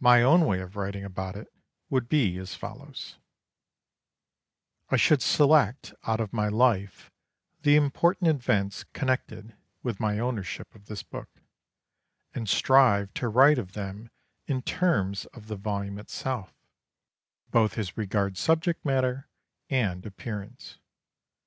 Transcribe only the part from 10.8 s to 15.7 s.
this book, and strive to write of them in terms of the